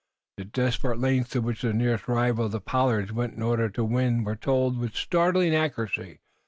[0.37, 3.83] The desperate lengths to which the nearest rival of the Pollards went in order to
[3.85, 6.21] win were told with startling accuracy.